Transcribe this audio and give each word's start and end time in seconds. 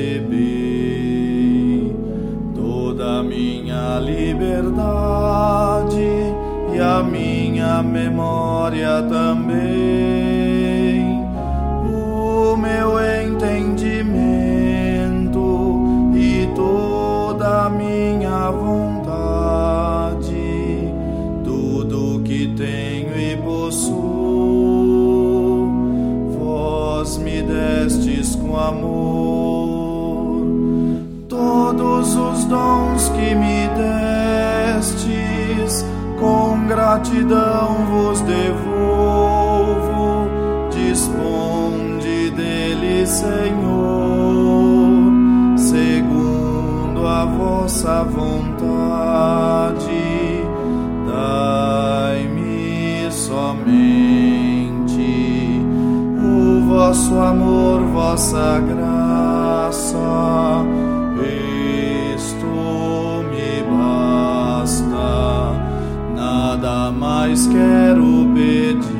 recebi 0.00 1.94
toda 2.54 3.18
a 3.18 3.22
minha 3.22 3.98
liberdade 3.98 4.74
e 6.74 6.78
a 6.80 7.02
minha 7.02 7.82
memória 7.82 9.02
também, 9.02 9.60
o 11.92 12.56
meu 12.56 12.98
entendimento 13.22 14.22
e 16.16 16.48
toda 16.54 17.66
a 17.66 17.70
minha 17.70 18.50
vontade, 18.50 20.24
tudo 21.44 22.22
que 22.24 22.54
tenho 22.56 23.18
e 23.18 23.36
possuo, 23.36 24.00
vós 26.38 27.18
me 27.18 27.42
destes 27.42 28.34
com 28.36 28.56
amor. 28.56 29.19
Gratidão 37.30 37.86
vos 37.86 38.20
devolvo, 38.22 38.68
disponde 40.70 42.30
dele, 42.30 43.06
Senhor, 43.06 43.36
segundo 45.56 47.06
a 47.06 47.24
vossa 47.24 48.02
vontade, 48.02 49.89
quero 67.50 68.32
pedir. 68.34 68.90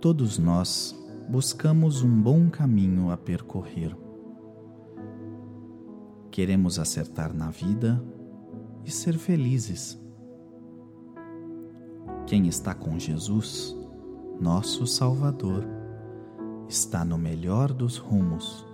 Todos 0.00 0.38
nós 0.38 0.96
buscamos 1.28 2.02
um 2.02 2.22
bom 2.22 2.48
caminho 2.48 3.10
a 3.10 3.16
percorrer. 3.16 3.96
Queremos 6.30 6.78
acertar 6.78 7.34
na 7.34 7.50
vida 7.50 8.02
e 8.84 8.90
ser 8.90 9.18
felizes. 9.18 10.00
Quem 12.26 12.46
está 12.46 12.74
com 12.74 12.98
Jesus, 12.98 13.76
nosso 14.40 14.86
Salvador, 14.86 15.66
está 16.68 17.04
no 17.04 17.18
melhor 17.18 17.72
dos 17.72 17.96
rumos 17.98 18.69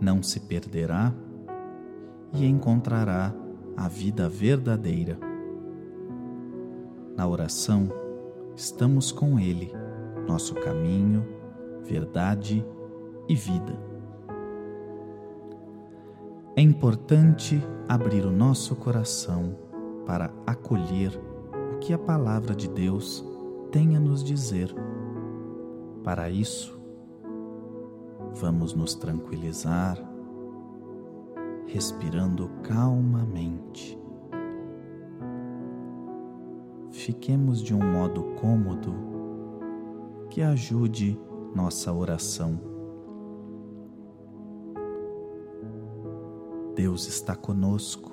não 0.00 0.22
se 0.22 0.40
perderá 0.40 1.12
e 2.32 2.46
encontrará 2.46 3.34
a 3.76 3.88
vida 3.88 4.28
verdadeira. 4.28 5.18
Na 7.16 7.26
oração, 7.26 7.88
estamos 8.54 9.10
com 9.10 9.38
Ele, 9.38 9.72
nosso 10.26 10.54
caminho, 10.54 11.26
verdade 11.82 12.64
e 13.28 13.34
vida. 13.34 13.78
É 16.54 16.60
importante 16.60 17.62
abrir 17.88 18.24
o 18.24 18.32
nosso 18.32 18.74
coração 18.76 19.56
para 20.06 20.32
acolher 20.46 21.12
o 21.74 21.78
que 21.78 21.92
a 21.92 21.98
palavra 21.98 22.54
de 22.54 22.68
Deus 22.68 23.24
tem 23.70 23.96
a 23.96 24.00
nos 24.00 24.24
dizer. 24.24 24.74
Para 26.02 26.30
isso, 26.30 26.75
Vamos 28.38 28.74
nos 28.74 28.94
tranquilizar, 28.94 29.98
respirando 31.66 32.50
calmamente. 32.62 33.98
Fiquemos 36.90 37.62
de 37.62 37.74
um 37.74 37.78
modo 37.78 38.22
cômodo 38.38 38.94
que 40.28 40.42
ajude 40.42 41.18
nossa 41.54 41.90
oração. 41.90 42.60
Deus 46.74 47.08
está 47.08 47.34
conosco 47.34 48.12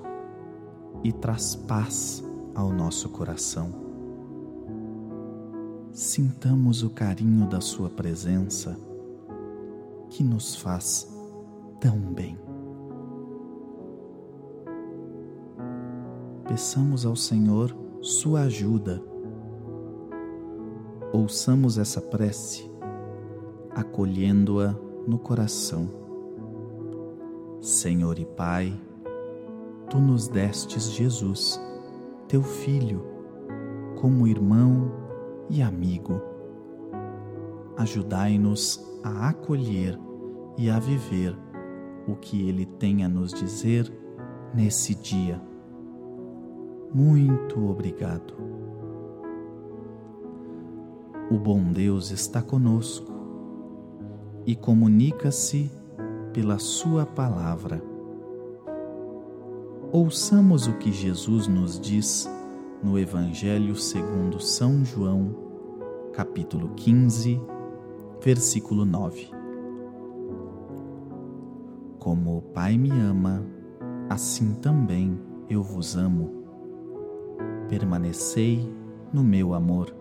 e 1.04 1.12
traz 1.12 1.54
paz 1.54 2.24
ao 2.56 2.72
nosso 2.72 3.10
coração. 3.10 3.74
Sintamos 5.92 6.82
o 6.82 6.90
carinho 6.90 7.46
da 7.46 7.60
Sua 7.60 7.90
presença 7.90 8.93
que 10.14 10.24
nos 10.24 10.56
faz 10.56 11.12
tão 11.80 11.98
bem. 11.98 12.38
Peçamos 16.48 17.04
ao 17.04 17.16
Senhor 17.16 17.76
sua 18.00 18.42
ajuda. 18.42 19.04
Ouçamos 21.12 21.80
essa 21.80 22.00
prece, 22.00 22.70
acolhendo-a 23.72 24.76
no 25.08 25.18
coração. 25.18 25.90
Senhor 27.60 28.20
e 28.20 28.26
Pai, 28.26 28.80
tu 29.90 29.98
nos 29.98 30.28
destes 30.28 30.92
Jesus, 30.92 31.60
teu 32.28 32.44
Filho, 32.44 33.04
como 34.00 34.28
irmão 34.28 34.92
e 35.50 35.60
amigo. 35.60 36.33
Ajudai-nos 37.78 38.84
a 39.04 39.30
acolher 39.30 40.00
e 40.58 40.70
a 40.70 40.80
viver 40.80 41.36
o 42.08 42.16
que 42.16 42.48
Ele 42.48 42.66
tem 42.66 43.04
a 43.04 43.10
nos 43.10 43.34
dizer 43.34 43.92
nesse 44.54 44.94
dia. 44.94 45.42
Muito 46.94 47.68
obrigado. 47.68 48.34
O 51.32 51.40
bom 51.40 51.64
Deus 51.72 52.12
está 52.12 52.42
conosco 52.42 53.12
e 54.46 54.56
comunica-se 54.56 55.72
pela 56.32 56.60
Sua 56.60 57.06
palavra. 57.06 57.82
Ouçamos 59.92 60.68
o 60.68 60.74
que 60.74 60.92
Jesus 60.92 61.48
nos 61.48 61.80
diz 61.80 62.30
no 62.84 63.00
Evangelho 63.00 63.76
segundo 63.76 64.40
São 64.40 64.84
João, 64.84 65.36
capítulo 66.12 66.70
15, 66.76 67.42
versículo 68.24 68.86
9. 68.86 69.30
Como 72.00 72.38
o 72.38 72.42
Pai 72.42 72.78
me 72.78 72.90
ama, 72.90 73.46
assim 74.10 74.56
também 74.56 75.20
eu 75.50 75.62
vos 75.62 75.98
amo. 75.98 76.32
Permanecei 77.68 78.74
no 79.12 79.26
meu 79.26 79.54
amor. 79.54 79.94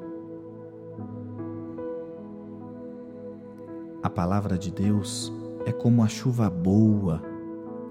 A 4.00 4.08
palavra 4.08 4.56
de 4.56 4.70
Deus 4.70 5.32
é 5.66 5.72
como 5.72 6.04
a 6.04 6.06
chuva 6.06 6.48
boa 6.48 7.20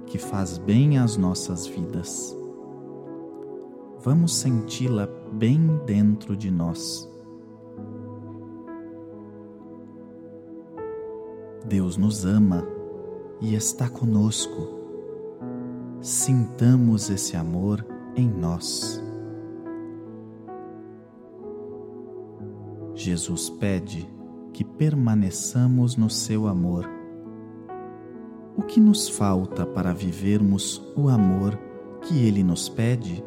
que 0.06 0.18
faz 0.18 0.58
bem 0.58 0.97
às 0.97 1.18
nossas 1.18 1.68
vidas. 1.68 2.38
Vamos 4.00 4.38
senti-la 4.38 5.08
bem 5.34 5.78
dentro 5.86 6.38
de 6.38 6.50
nós 6.50 7.11
Deus 11.72 11.96
nos 11.96 12.26
ama 12.26 12.68
e 13.40 13.56
está 13.56 13.90
conosco. 13.90 14.68
Sintamos 16.02 17.09
esse 17.09 17.38
amor 17.38 17.88
em 18.14 18.28
nós. 18.29 19.02
Jesus 22.94 23.50
pede 23.50 24.06
que 24.52 24.66
permaneçamos 24.66 25.96
no 25.96 26.09
seu 26.09 26.46
amor. 26.46 26.90
O 28.58 28.64
que 28.64 28.82
nos 28.82 29.08
falta 29.08 29.66
para 29.66 29.94
vivermos 29.94 30.85
o 30.97 31.08
amor 31.08 31.58
que 32.02 32.20
ele 32.28 32.44
nos 32.44 32.68
pede? 32.68 33.23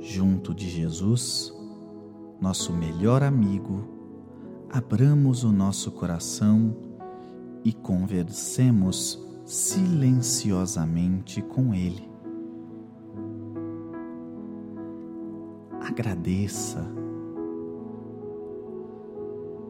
Junto 0.00 0.54
de 0.54 0.66
Jesus, 0.66 1.54
nosso 2.40 2.72
melhor 2.72 3.22
amigo, 3.22 3.97
abramos 4.70 5.44
o 5.44 5.52
nosso 5.52 5.90
coração 5.90 6.76
e 7.64 7.72
conversemos 7.72 9.26
silenciosamente 9.44 11.40
com 11.40 11.74
Ele. 11.74 12.08
Agradeça, 15.80 16.86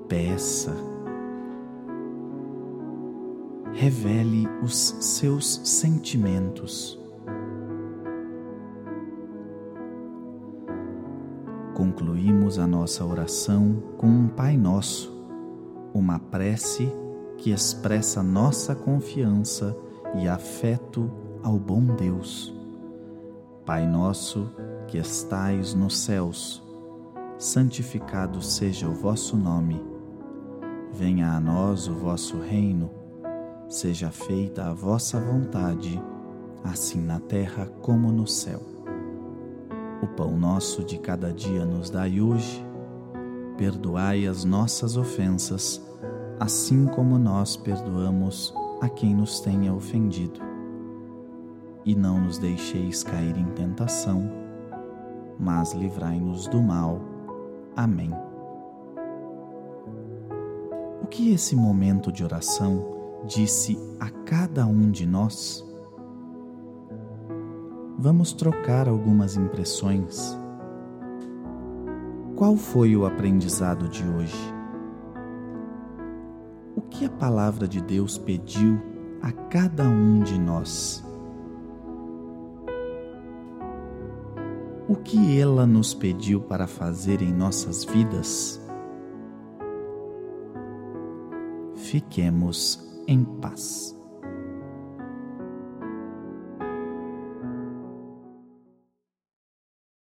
peça, 0.09 0.75
revele 3.73 4.49
os 4.63 4.77
seus 5.01 5.61
sentimentos. 5.65 6.99
Concluímos 11.99 12.61
a 12.61 12.67
nossa 12.67 13.05
oração 13.05 13.83
com 13.97 14.07
um 14.07 14.29
Pai 14.29 14.57
Nosso, 14.57 15.13
uma 15.93 16.17
prece 16.17 16.89
que 17.37 17.51
expressa 17.51 18.23
nossa 18.23 18.73
confiança 18.73 19.77
e 20.15 20.29
afeto 20.29 21.11
ao 21.43 21.59
bom 21.59 21.85
Deus. 21.85 22.55
Pai 23.67 23.85
nosso 23.85 24.49
que 24.87 24.97
estais 24.97 25.75
nos 25.75 25.99
céus, 25.99 26.63
santificado 27.37 28.41
seja 28.43 28.89
o 28.89 28.95
vosso 28.95 29.37
nome. 29.37 29.85
Venha 30.93 31.33
a 31.33 31.41
nós 31.41 31.89
o 31.89 31.95
vosso 31.95 32.39
reino. 32.39 32.91
Seja 33.69 34.13
feita 34.13 34.67
a 34.67 34.73
vossa 34.73 35.19
vontade, 35.19 36.01
assim 36.63 37.01
na 37.01 37.19
terra 37.19 37.67
como 37.83 38.13
no 38.13 38.27
céu. 38.27 38.78
Pão 40.17 40.37
nosso 40.37 40.83
de 40.85 40.99
cada 40.99 41.33
dia 41.33 41.65
nos 41.65 41.91
dai 41.91 42.21
hoje. 42.21 42.65
Perdoai 43.57 44.27
as 44.27 44.45
nossas 44.45 44.97
ofensas, 44.97 45.81
assim 46.39 46.87
como 46.87 47.19
nós 47.19 47.57
perdoamos 47.57 48.55
a 48.81 48.89
quem 48.89 49.15
nos 49.15 49.41
tenha 49.41 49.75
ofendido. 49.75 50.41
E 51.85 51.95
não 51.95 52.21
nos 52.21 52.39
deixeis 52.39 53.03
cair 53.03 53.37
em 53.37 53.47
tentação, 53.53 54.31
mas 55.39 55.73
livrai-nos 55.73 56.47
do 56.47 56.63
mal. 56.63 57.01
Amém. 57.77 58.11
O 61.03 61.07
que 61.07 61.33
esse 61.33 61.57
momento 61.57 62.13
de 62.13 62.23
oração 62.23 62.85
disse 63.25 63.79
a 63.99 64.11
cada 64.11 64.67
um 64.67 64.91
de 64.91 65.07
nós? 65.07 65.68
Vamos 68.01 68.33
trocar 68.33 68.89
algumas 68.89 69.37
impressões. 69.37 70.39
Qual 72.37 72.55
foi 72.55 72.95
o 72.95 73.05
aprendizado 73.05 73.89
de 73.89 74.05
hoje? 74.05 74.55
O 76.77 76.81
que 76.81 77.05
a 77.05 77.11
palavra 77.11 77.67
de 77.67 77.81
Deus 77.81 78.17
pediu 78.17 78.81
a 79.21 79.33
cada 79.33 79.83
um 79.89 80.21
de 80.21 80.39
nós? 80.39 81.05
O 84.89 84.95
que 84.95 85.37
ela 85.37 85.67
nos 85.67 85.93
pediu 85.93 86.41
para 86.41 86.69
fazer 86.69 87.21
em 87.21 87.33
nossas 87.33 87.83
vidas? 87.85 88.61
Fiquemos 91.75 92.81
em 93.09 93.25
paz. 93.25 93.98